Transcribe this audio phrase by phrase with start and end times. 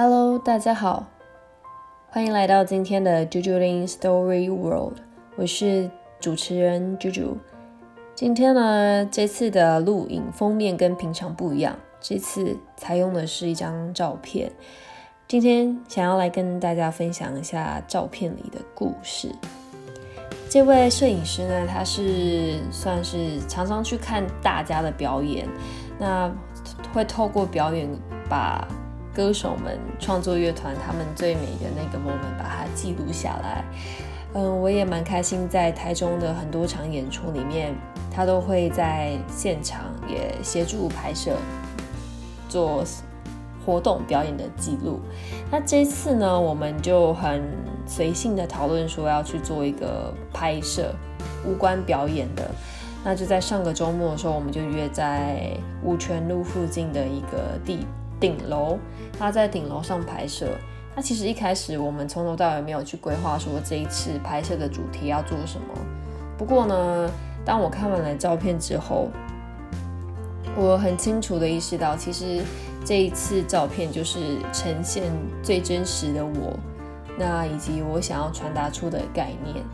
[0.00, 1.08] Hello，大家好，
[2.08, 4.98] 欢迎来到今天的 Juju Lin Story World，
[5.34, 5.90] 我是
[6.20, 7.34] 主持人 Juju。
[8.14, 14.52] 今天呢，这次的录影封面跟平常不一样，这次采用的是一张照片。
[15.26, 19.34] 今天想要来跟大家分享一下照片里的故事。
[20.48, 25.48] 这位摄影师呢，他是算是常常去看大家的表演，
[25.98, 26.32] 那
[26.94, 27.88] 会透过表演
[28.28, 28.64] 把
[29.18, 33.64] 歌手们、创作乐团他们最美的那个 moment 把它记录下来。
[34.34, 37.74] 嗯，我也蛮开心，在台中的很多场演出里面，
[38.12, 41.32] 他都会在现场也协助拍摄，
[42.48, 42.84] 做
[43.66, 45.00] 活动表演的记录。
[45.50, 47.42] 那这次呢，我们就很。
[47.90, 50.94] 随性的讨论说要去做一个拍摄，
[51.42, 52.50] 无关表演的。
[53.02, 57.86] 那就在上个周末的时候，我们就约在五泉路附近的一个地
[58.20, 58.78] 顶楼。
[59.18, 60.46] 他在顶楼上拍摄。
[60.94, 65.66] 那其实一开始我们从头到尾没有去规划说这一次拍摄的主题要做什么。
[66.36, 67.10] 不过呢，
[67.44, 69.08] 当我看完了照片之后，
[70.56, 72.42] 我很清楚的意识到，其实
[72.84, 75.04] 这一次照片就是呈现
[75.42, 76.58] 最真实的我。
[77.16, 79.64] 那以及我想要传达出的概念。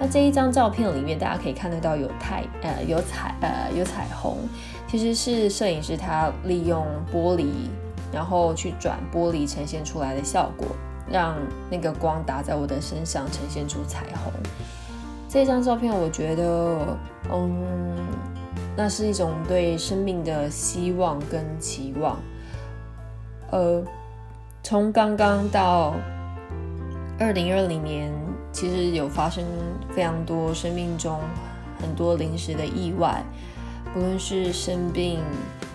[0.00, 4.38] 那这一张照片里面，大家可以看得到有太呃有彩呃有彩虹，
[4.88, 7.68] 其实是摄影师他利用玻璃，
[8.10, 10.68] 然后去转玻璃呈现出来的效果，
[11.06, 11.36] 让
[11.70, 14.32] 那个光打在我的身上，呈现出彩虹。
[15.28, 16.96] 这张照片，我觉得，
[17.30, 17.94] 嗯，
[18.74, 22.18] 那是一种对生命的希望跟期望。
[23.50, 23.84] 呃，
[24.62, 25.94] 从刚刚到。
[27.22, 28.10] 二零二零年
[28.52, 29.44] 其实有发生
[29.94, 31.20] 非常多生命中
[31.80, 33.22] 很多临时的意外，
[33.94, 35.20] 不论是生病、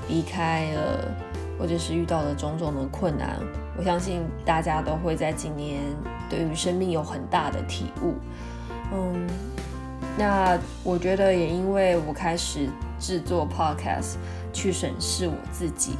[0.09, 1.15] 离开了，
[1.57, 3.39] 或者是遇到了种种的困难，
[3.77, 5.81] 我相信大家都会在今年
[6.29, 8.13] 对于生命有很大的体悟。
[8.93, 9.27] 嗯，
[10.17, 12.69] 那我觉得也因为我开始
[12.99, 14.17] 制作 podcast
[14.53, 15.93] 去审视我自己，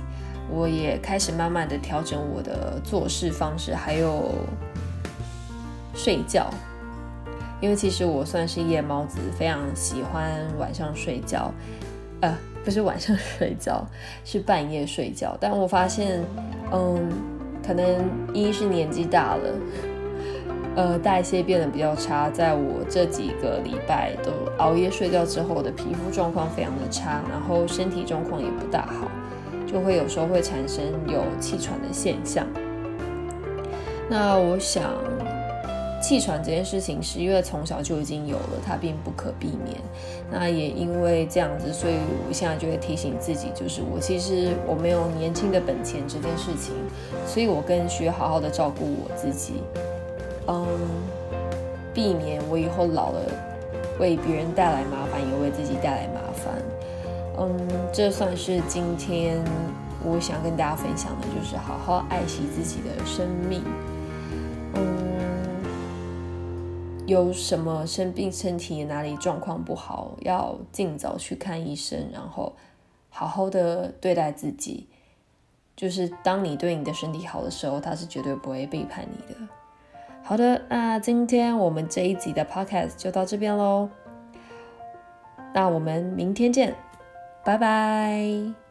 [0.51, 4.31] 我也开始慢慢的调整我的做事方式，还有。
[5.95, 6.47] 睡觉，
[7.61, 11.51] 因为其实我算是夜猫子，非常喜欢晚上睡觉。
[12.22, 13.83] 呃，不是晚上睡觉，
[14.25, 15.38] 是半夜睡觉。
[15.39, 16.22] 但我发现，
[16.72, 17.09] 嗯，
[17.66, 19.53] 可能一是年纪大了，
[20.75, 22.29] 呃，代谢变得比较差。
[22.29, 29.09] 在我这几个礼拜都熬夜睡觉之后，我的皮肤状况非常的差，然后身体状况也不大好，
[29.66, 32.45] 就会有时候会产生有气喘的现象。
[34.09, 34.83] 那我想。
[36.05, 39.75] 气喘这件事情是因为从小就已经有了，它并不可避免。
[40.31, 41.95] 那也因为这样子，所以
[42.27, 46.75] 我现在就会提醒自己，就是我其实我没有年轻的本钱这件事情，
[47.25, 49.63] 所以我更需要好好的照顾我自己，
[50.45, 50.67] 嗯，
[51.91, 53.21] 避免我以后老了
[53.99, 56.53] 为别人带来麻烦，也为自己带来麻烦。
[57.39, 59.44] 嗯，这算是今天
[60.03, 63.63] 我想跟大家分享的，就是好好爱惜自己的生命。
[64.75, 65.34] 嗯。
[67.05, 72.55] 有什么生病，身体哪里状况不好，要尽早去看医生，然后
[73.09, 74.88] 好好的对待自己。
[75.75, 79.39] 就是当你对你的身体好的时候，他是绝对不会背叛你的。
[80.23, 83.89] 好的，那今天我们这一集的 podcast 就到这边喽。
[85.53, 86.75] 那我们明天见，
[87.44, 88.64] 拜拜。